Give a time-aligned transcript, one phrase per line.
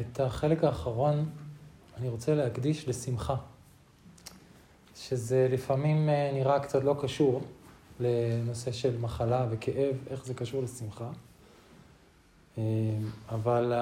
[0.00, 1.30] את החלק האחרון
[1.96, 3.36] אני רוצה להקדיש לשמחה,
[4.96, 7.42] שזה לפעמים אה, נראה קצת לא קשור
[8.00, 11.10] לנושא של מחלה וכאב, איך זה קשור לשמחה.
[12.58, 12.62] אה,
[13.28, 13.72] אבל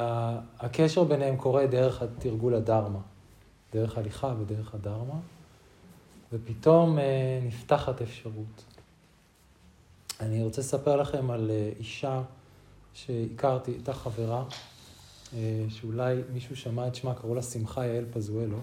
[0.59, 3.01] הקשר ביניהם קורה דרך התרגול הדרמה,
[3.73, 5.21] דרך הליכה ודרך הדרמה,
[6.33, 8.65] ופתאום אה, נפתחת אפשרות.
[10.21, 12.23] אני רוצה לספר לכם על אישה
[12.95, 14.45] שהכרתי, הייתה חברה,
[15.69, 18.57] שאולי מישהו שמע את שמה, קראו לה שמחה יעל פזואלו.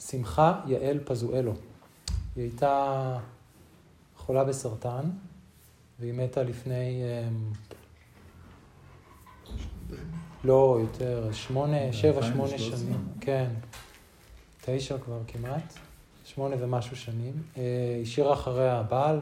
[0.00, 1.52] שמחה יעל פזואלו.
[2.36, 3.18] היא הייתה
[4.16, 5.10] חולה בסרטן,
[6.00, 7.02] והיא מתה לפני...
[7.28, 7.52] אמ,
[10.44, 13.08] לא, יותר, שמונה, שבע, שמונה שנים.
[13.20, 13.50] כן.
[14.64, 15.74] תשע כבר כמעט.
[16.24, 17.32] שמונה ומשהו שנים.
[17.56, 17.62] אה,
[18.02, 19.20] השאירה אחריה בעל,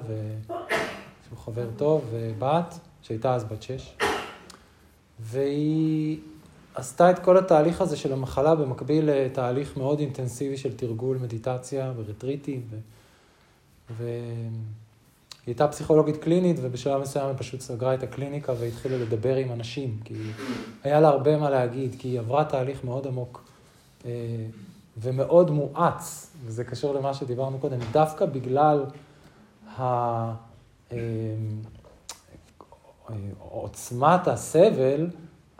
[1.26, 3.96] שהוא חבר טוב, ובת, שהייתה אז בת שש.
[5.20, 6.18] והיא
[6.74, 12.62] עשתה את כל התהליך הזה של המחלה במקביל לתהליך מאוד אינטנסיבי של תרגול מדיטציה ורטריטים.
[12.70, 12.76] ו...
[13.90, 19.98] והיא הייתה פסיכולוגית קלינית, ובשלב מסוים היא פשוט סגרה את הקליניקה והתחילה לדבר עם אנשים,
[20.04, 20.14] כי
[20.82, 23.44] היה לה הרבה מה להגיד, כי היא עברה תהליך מאוד עמוק
[24.04, 24.10] אה,
[24.96, 28.84] ומאוד מואץ, וזה קשור למה שדיברנו קודם, דווקא בגלל
[29.78, 29.84] ה...
[33.38, 35.06] עוצמת הסבל,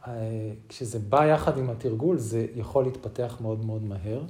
[0.06, 0.12] אה,
[0.69, 4.23] כשזה בא יחד עם התרגול, זה יכול להתפתח מאוד מאוד מהר.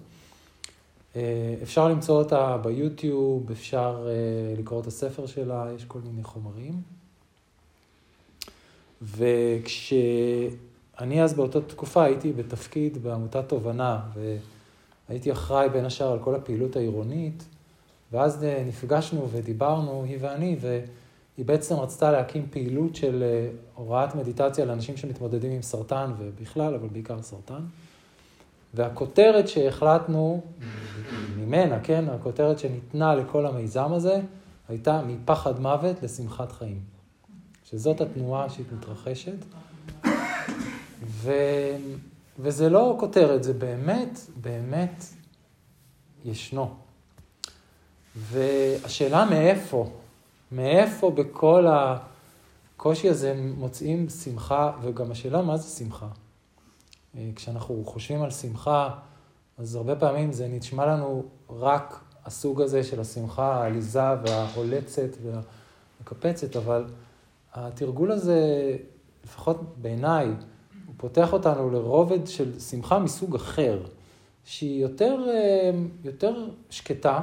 [1.16, 4.14] אה, אפשר למצוא אותה ביוטיוב, אפשר אה,
[4.58, 6.82] לקרוא את הספר שלה, יש כל מיני חומרים.
[9.02, 10.42] וכשאני
[11.22, 14.00] אז באותה תקופה הייתי בתפקיד בעמותת תובנה,
[15.08, 17.44] והייתי אחראי בין השאר על כל הפעילות העירונית,
[18.12, 20.84] ואז נפגשנו ודיברנו, היא ואני, ו...
[21.36, 26.88] היא בעצם רצתה להקים פעילות של אה, הוראת מדיטציה לאנשים שמתמודדים עם סרטן ובכלל, אבל
[26.88, 27.62] בעיקר סרטן.
[28.74, 30.40] והכותרת שהחלטנו
[31.36, 34.20] ממנה, כן, הכותרת שניתנה לכל המיזם הזה,
[34.68, 36.80] הייתה מפחד מוות לשמחת חיים.
[37.64, 39.44] שזאת התנועה שהיא מתרחשת.
[41.02, 41.32] ו...
[42.38, 45.04] וזה לא כותרת, זה באמת, באמת
[46.24, 46.74] ישנו.
[48.16, 49.90] והשאלה מאיפה,
[50.52, 51.66] מאיפה בכל
[52.76, 56.08] הקושי הזה מוצאים שמחה, וגם השאלה מה זה שמחה.
[57.16, 58.90] אה, כשאנחנו חושבים על שמחה,
[59.58, 66.84] אז הרבה פעמים זה נשמע לנו רק הסוג הזה של השמחה העליזה והעולצת והמקפצת, אבל
[67.54, 68.40] התרגול הזה,
[69.24, 70.26] לפחות בעיניי,
[70.86, 73.82] הוא פותח אותנו לרובד של שמחה מסוג אחר,
[74.44, 75.70] שהיא יותר, אה,
[76.04, 77.20] יותר שקטה,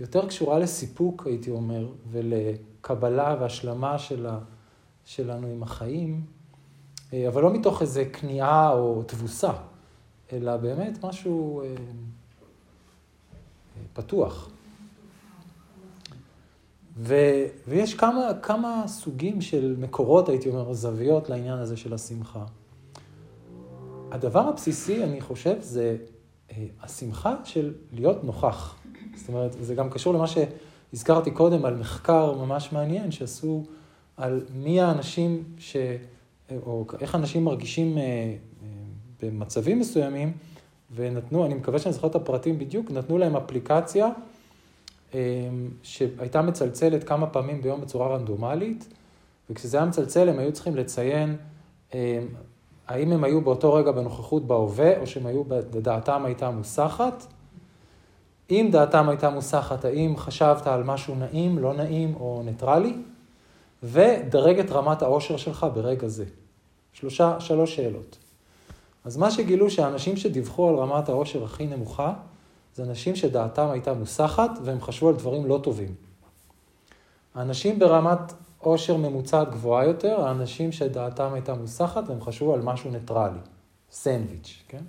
[0.00, 4.38] יותר קשורה לסיפוק, הייתי אומר, ולקבלה והשלמה של ה,
[5.04, 6.24] שלנו עם החיים,
[7.12, 9.52] אה, אבל לא מתוך איזה כניעה או תבוסה,
[10.32, 11.74] אלא באמת משהו אה, אה,
[13.92, 14.50] פתוח.
[16.96, 17.14] ו,
[17.68, 22.44] ויש כמה, כמה סוגים של מקורות, הייתי אומר, או זוויות לעניין הזה של השמחה.
[24.10, 25.96] הדבר הבסיסי, אני חושב, זה
[26.82, 28.79] השמחה של להיות נוכח.
[29.20, 33.64] זאת אומרת, זה גם קשור למה שהזכרתי קודם על מחקר ממש מעניין שעשו
[34.16, 35.76] על מי האנשים ש...
[36.66, 38.36] או איך אנשים מרגישים אה, אה,
[39.22, 40.32] במצבים מסוימים,
[40.94, 44.08] ונתנו, אני מקווה שאני זוכר את הפרטים בדיוק, נתנו להם אפליקציה
[45.14, 45.48] אה,
[45.82, 48.88] שהייתה מצלצלת כמה פעמים ביום בצורה רנדומלית,
[49.50, 51.36] וכשזה היה מצלצל הם היו צריכים לציין
[52.86, 57.26] האם הם היו באותו רגע בנוכחות בהווה, או שהם היו, בדעתם הייתה מוסחת.
[58.50, 62.94] אם דעתם הייתה מוסחת, האם חשבת על משהו נעים, לא נעים או ניטרלי,
[63.82, 66.24] ודרג את רמת העושר שלך ברגע זה.
[66.92, 68.16] שלושה, שלוש שאלות.
[69.04, 72.12] אז מה שגילו שהאנשים שדיווחו על רמת העושר הכי נמוכה,
[72.74, 75.94] זה אנשים שדעתם הייתה מוסחת והם חשבו על דברים לא טובים.
[77.34, 83.38] האנשים ברמת עושר ממוצעת גבוהה יותר, האנשים שדעתם הייתה מוסחת והם חשבו על משהו ניטרלי,
[83.90, 84.82] סנדוויץ', כן?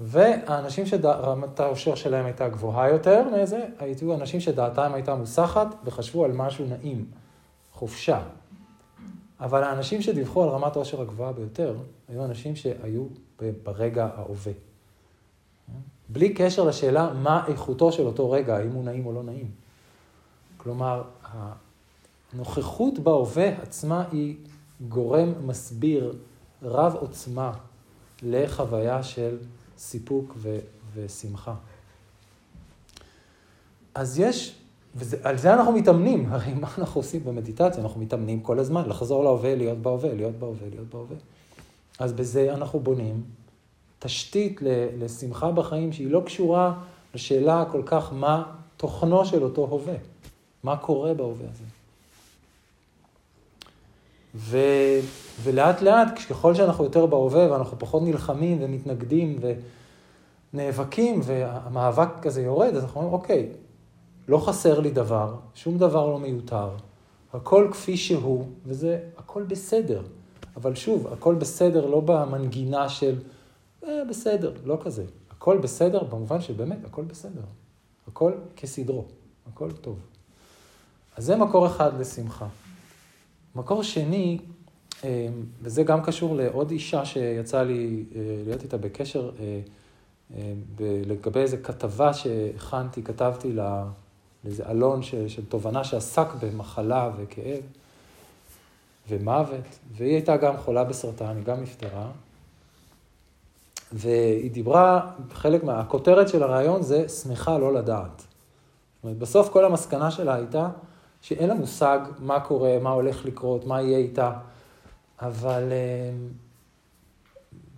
[0.00, 6.32] והאנשים שרמת העושר שלהם הייתה גבוהה יותר מזה, היו אנשים שדעתם הייתה מוסחת וחשבו על
[6.32, 7.04] משהו נעים,
[7.72, 8.22] חופשה.
[9.40, 11.76] אבל האנשים שדיווחו על רמת העושר הגבוהה ביותר,
[12.08, 13.04] היו אנשים שהיו
[13.62, 14.52] ברגע ההווה.
[16.08, 19.50] בלי קשר לשאלה מה איכותו של אותו רגע, האם הוא נעים או לא נעים.
[20.56, 21.02] כלומר,
[22.32, 24.36] הנוכחות בהווה עצמה היא
[24.88, 26.14] גורם מסביר
[26.62, 27.52] רב עוצמה
[28.22, 29.36] לחוויה של
[29.78, 30.58] סיפוק ו-
[30.94, 31.54] ושמחה.
[33.94, 34.54] אז יש,
[34.94, 37.82] ועל זה אנחנו מתאמנים, הרי מה אנחנו עושים במדיטציה?
[37.82, 41.16] אנחנו מתאמנים כל הזמן, לחזור להווה, להיות בהווה, להיות בהווה, להיות בהווה.
[41.98, 43.22] אז בזה אנחנו בונים
[43.98, 44.60] תשתית
[44.98, 46.80] לשמחה בחיים שהיא לא קשורה
[47.14, 49.94] לשאלה כל כך מה תוכנו של אותו הווה,
[50.62, 51.64] מה קורה בהווה הזה.
[54.34, 54.58] ו,
[55.42, 59.38] ולאט לאט, ככל שאנחנו יותר בהווה ואנחנו פחות נלחמים ומתנגדים
[60.52, 63.48] ונאבקים והמאבק כזה יורד, אז אנחנו אומרים, אוקיי,
[64.28, 66.70] לא חסר לי דבר, שום דבר לא מיותר,
[67.32, 70.02] הכל כפי שהוא, וזה הכל בסדר.
[70.56, 73.18] אבל שוב, הכל בסדר לא במנגינה של,
[73.84, 75.04] אה, בסדר, לא כזה.
[75.30, 77.40] הכל בסדר במובן שבאמת, הכל בסדר.
[78.08, 79.04] הכל כסדרו,
[79.52, 79.98] הכל טוב.
[81.16, 82.46] אז זה מקור אחד לשמחה.
[83.54, 84.38] מקור שני,
[85.62, 89.30] וזה גם קשור לעוד אישה שיצא לי אה, להיות איתה בקשר
[90.80, 97.62] לגבי איזו כתבה שהכנתי, כתבתי לאיזה אלון של תובנה שעסק במחלה וכאב.
[99.08, 102.06] ומוות, והיא הייתה גם חולה בסרטן, היא גם נפטרה.
[103.92, 105.80] והיא דיברה, חלק מה...
[105.80, 108.18] הכותרת של הרעיון זה שמחה לא לדעת.
[108.18, 110.68] זאת אומרת, בסוף כל המסקנה שלה הייתה
[111.22, 114.32] שאין לה מושג מה קורה, מה הולך לקרות, מה יהיה איתה,
[115.20, 116.10] אבל אה,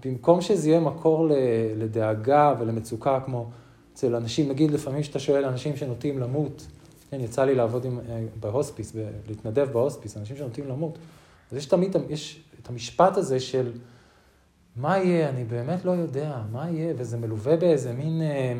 [0.05, 1.29] במקום שזה יהיה מקור
[1.77, 3.51] לדאגה ולמצוקה, כמו
[3.95, 6.67] אצל אנשים, נגיד לפעמים שאתה שואל אנשים שנוטים למות,
[7.11, 8.93] כן, יצא לי לעבוד עם, אה, בהוספיס,
[9.29, 10.99] להתנדב בהוספיס, אנשים שנוטים למות.
[11.51, 13.73] אז יש תמיד, יש את המשפט הזה של
[14.77, 18.55] מה יהיה, אני באמת לא יודע, מה יהיה, וזה מלווה באיזה מין אה,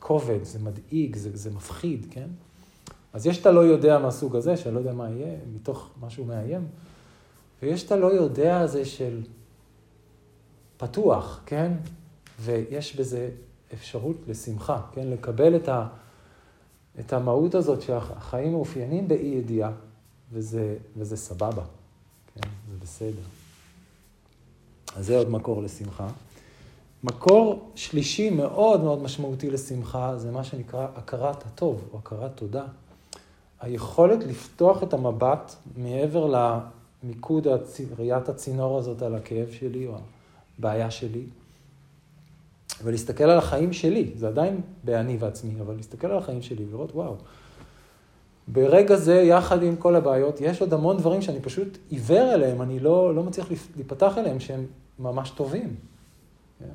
[0.00, 2.28] כובד, זה מדאיג, זה, זה מפחיד, כן?
[3.12, 6.66] אז יש את הלא יודע מהסוג הזה, שאני לא יודע מה יהיה, מתוך משהו מאיים,
[7.62, 9.22] ויש את הלא יודע הזה של
[10.76, 11.72] פתוח, כן?
[12.40, 13.30] ויש בזה
[13.74, 15.08] אפשרות לשמחה, כן?
[15.08, 15.86] לקבל את, ה,
[17.00, 19.72] את המהות הזאת שהחיים מאופיינים באי ידיעה,
[20.32, 21.62] וזה, וזה סבבה.
[22.34, 23.22] כן, זה בסדר.
[24.96, 26.08] אז זה עוד מקור לשמחה.
[27.04, 32.64] מקור שלישי מאוד מאוד משמעותי לשמחה זה מה שנקרא הכרת הטוב או הכרת תודה.
[33.60, 36.26] היכולת לפתוח את המבט מעבר
[37.06, 37.46] למיקוד
[37.98, 39.94] ראיית הצינור הזאת על הכאב שלי או
[40.58, 41.24] הבעיה שלי,
[42.84, 47.16] ולהסתכל על החיים שלי, זה עדיין באני ועצמי, אבל להסתכל על החיים שלי ולראות, וואו,
[48.48, 52.80] ברגע זה, יחד עם כל הבעיות, יש עוד המון דברים שאני פשוט עיוור אליהם, אני
[52.80, 54.66] לא, לא מצליח להיפתח אליהם, שהם
[54.98, 55.74] ממש טובים.
[56.58, 56.74] כן?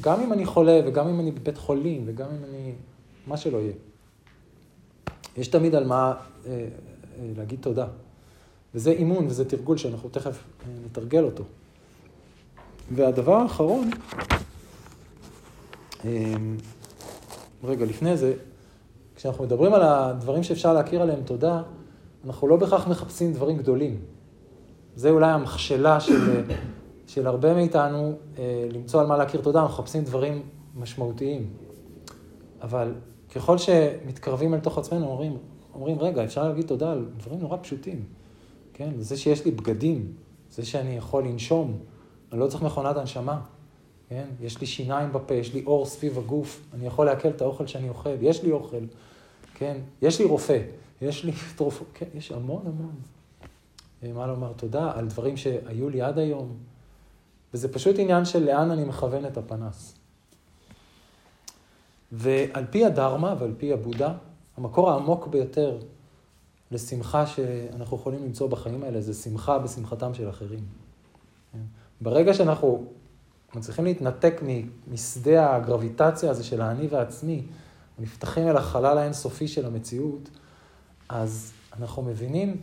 [0.00, 2.72] גם אם אני חולה, וגם אם אני בבית חולים, וגם אם אני...
[3.26, 3.72] מה שלא יהיה.
[5.36, 6.14] יש תמיד על מה
[6.46, 6.66] אה, אה,
[7.36, 7.86] להגיד תודה.
[8.74, 11.44] וזה אימון וזה תרגול שאנחנו תכף אה, נתרגל אותו.
[12.94, 13.90] והדבר האחרון,
[16.04, 16.34] אה,
[17.64, 18.34] רגע, לפני זה,
[19.16, 21.62] כשאנחנו מדברים על הדברים שאפשר להכיר עליהם תודה,
[22.26, 24.00] אנחנו לא בהכרח מחפשים דברים גדולים.
[24.96, 26.42] זה אולי המכשלה של,
[27.06, 30.42] של הרבה מאיתנו, אה, למצוא על מה להכיר תודה, אנחנו מחפשים דברים
[30.76, 31.50] משמעותיים.
[32.62, 32.94] אבל
[33.34, 35.36] ככל שמתקרבים אל תוך עצמנו, אומרים,
[35.74, 38.04] אומרים, רגע, אפשר להגיד תודה על דברים נורא פשוטים.
[38.78, 40.12] כן, זה שיש לי בגדים,
[40.50, 41.78] זה שאני יכול לנשום,
[42.32, 43.40] אני לא צריך מכונת הנשמה.
[44.08, 47.66] כן, יש לי שיניים בפה, יש לי אור סביב הגוף, אני יכול לעכל את האוכל
[47.66, 48.84] שאני אוכל, יש לי אוכל.
[49.54, 49.76] כן?
[50.02, 50.62] יש לי רופא,
[51.02, 52.94] יש לי תרופות, כן, יש המון המון.
[54.02, 56.56] אה, מה לומר תודה על דברים שהיו לי עד היום.
[57.54, 59.94] וזה פשוט עניין של לאן אני מכוון את הפנס.
[62.12, 64.14] ועל פי הדרמה ועל פי הבודה,
[64.56, 65.78] המקור העמוק ביותר
[66.70, 70.60] לשמחה שאנחנו יכולים למצוא בחיים האלה זה שמחה בשמחתם של אחרים.
[72.00, 72.84] ברגע שאנחנו
[73.54, 74.40] מצליחים להתנתק
[74.92, 77.42] משדה הגרביטציה הזה של האני והעצמי,
[77.98, 80.28] נפתחים אל החלל האינסופי של המציאות,
[81.08, 82.60] אז אנחנו מבינים,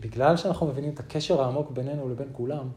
[0.00, 2.68] בגלל שאנחנו מבינים את הקשר העמוק בינינו לבין כולם,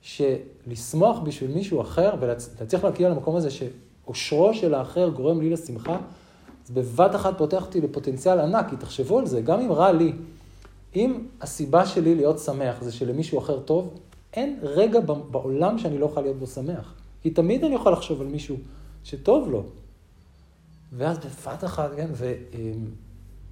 [0.00, 5.98] שלשמוח בשביל מישהו אחר ולהצליח להגיע למקום הזה שאושרו של האחר גורם לי לשמחה,
[6.64, 10.12] אז בבת אחת פותח אותי לפוטנציאל ענק, כי תחשבו על זה, גם אם רע לי,
[10.96, 13.94] אם הסיבה שלי להיות שמח זה שלמישהו אחר טוב,
[14.32, 15.00] אין רגע
[15.30, 16.94] בעולם שאני לא יכול להיות בו שמח.
[17.22, 18.56] כי תמיד אני יכול לחשוב על מישהו
[19.04, 19.62] שטוב לו,
[20.92, 22.08] ואז בבת אחת, כן,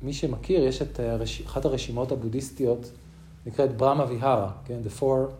[0.02, 1.42] ומי שמכיר, יש את הרש...
[1.42, 2.90] אחת הרשימות הבודהיסטיות,
[3.46, 5.30] נקראת ברמה ויהרה, כן, The Four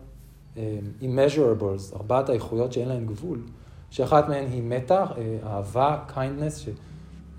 [0.55, 0.57] um,
[1.01, 3.41] Immeasurables, ארבעת האיכויות שאין להן גבול,
[3.89, 6.69] שאחת מהן היא מטה, אה, אהבה, kindness,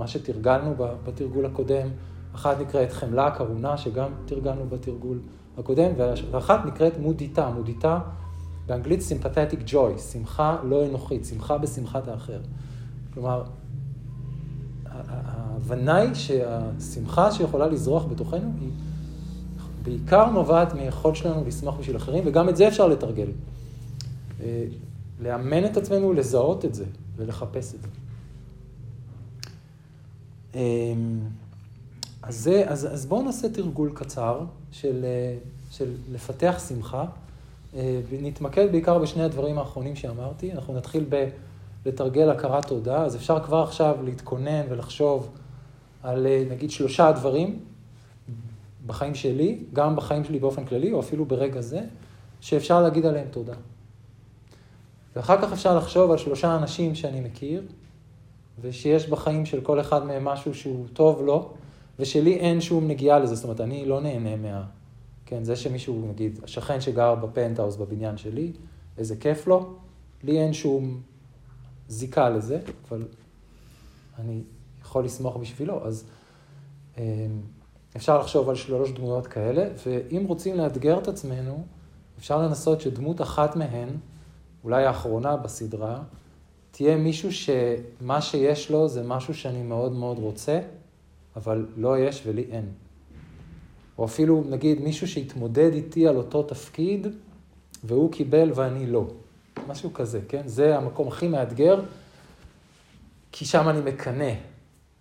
[0.03, 0.75] מה שתרגלנו
[1.07, 1.89] בתרגול הקודם,
[2.35, 5.19] אחת נקראת חמלה, קרונה, שגם תרגלנו בתרגול
[5.59, 5.91] הקודם,
[6.31, 7.99] ואחת נקראת מודיטה, מודיטה
[8.67, 12.39] באנגלית sympathetic joy, שמחה לא אנוכית, שמחה בשמחת האחר.
[13.15, 13.45] כלומר,
[14.87, 18.71] ההבנה היא שהשמחה שיכולה לזרוח בתוכנו היא
[19.83, 23.29] בעיקר נובעת מיכולת שלנו לשמוח בשביל אחרים, וגם את זה אפשר לתרגל.
[24.41, 24.65] אה,
[25.21, 26.85] לאמן את עצמנו לזהות את זה
[27.17, 28.02] ולחפש את זה.
[30.55, 30.61] אמ,
[32.23, 34.41] אז, זה, אז, אז בואו נעשה תרגול קצר
[34.73, 35.37] של, אה,
[35.71, 37.05] של לפתח שמחה,
[37.77, 40.53] אה, ונתמקד בעיקר בשני הדברים האחרונים שאמרתי.
[40.53, 41.29] אנחנו נתחיל ב...
[41.87, 45.31] לתרגל הכרת תודה, אז אפשר כבר עכשיו להתכונן ולחשוב
[46.03, 47.61] על אה, נגיד שלושה דברים
[48.87, 51.81] בחיים שלי, גם בחיים שלי באופן כללי, או אפילו ברגע זה,
[52.41, 53.55] שאפשר להגיד עליהם תודה.
[55.17, 57.63] ואחר כך אפשר לחשוב על שלושה אנשים שאני מכיר,
[58.61, 61.51] ושיש בחיים של כל אחד מהם משהו שהוא טוב לו,
[61.99, 64.65] ושלי אין שום נגיעה לזה, זאת אומרת, אני לא נהנה מה...
[65.27, 68.53] כן, זה שמישהו, נגיד, השכן שגר בפנטהאוז בבניין שלי,
[68.99, 69.75] איזה כיף לו,
[70.23, 71.01] לי אין שום
[71.89, 73.03] זיקה לזה, אבל
[74.19, 74.43] אני
[74.83, 76.05] יכול לסמוך בשבילו, אז
[76.99, 77.03] אמ,
[77.97, 81.65] אפשר לחשוב על שלוש דמויות כאלה, ואם רוצים לאתגר את עצמנו,
[82.19, 83.89] אפשר לנסות שדמות אחת מהן,
[84.65, 86.03] אולי האחרונה בסדרה,
[86.73, 90.61] תהיה מישהו שמה שיש לו זה משהו שאני מאוד מאוד רוצה,
[91.37, 92.69] אבל לא יש ולי אין.
[93.99, 97.07] או אפילו, נגיד, מישהו שהתמודד איתי על אותו תפקיד,
[97.85, 99.07] והוא קיבל ואני לא.
[99.69, 100.43] משהו כזה, כן?
[100.47, 101.81] זה המקום הכי מאתגר,
[103.33, 104.33] כי שם אני מקנא.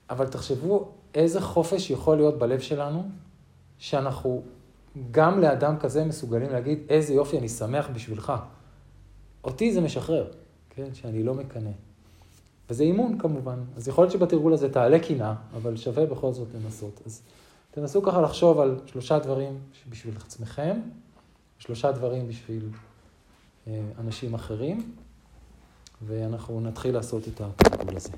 [0.09, 3.09] אבל תחשבו איזה חופש יכול להיות בלב שלנו,
[3.77, 4.41] שאנחנו
[5.11, 8.33] גם לאדם כזה מסוגלים להגיד, איזה יופי, אני שמח בשבילך.
[9.43, 10.27] אותי זה משחרר,
[10.75, 10.93] כן?
[10.93, 11.71] שאני לא מקנא.
[12.69, 13.59] וזה אימון כמובן.
[13.77, 17.01] אז יכול להיות שבתרגול הזה תעלה קינה, אבל שווה בכל זאת לנסות.
[17.05, 17.21] אז
[17.71, 19.59] תנסו ככה לחשוב על שלושה דברים
[19.89, 20.79] בשביל עצמכם,
[21.59, 22.69] שלושה דברים בשביל
[23.67, 24.95] אה, אנשים אחרים,
[26.01, 28.11] ואנחנו נתחיל לעשות את התרגול הזה.